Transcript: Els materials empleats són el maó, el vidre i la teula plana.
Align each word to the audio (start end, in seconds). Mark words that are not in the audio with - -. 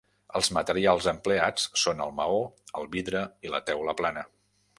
Els 0.37 0.47
materials 0.57 1.09
empleats 1.11 1.67
són 1.83 2.01
el 2.07 2.15
maó, 2.21 2.41
el 2.81 2.89
vidre 2.97 3.23
i 3.49 3.53
la 3.57 3.63
teula 3.71 3.97
plana. 4.03 4.27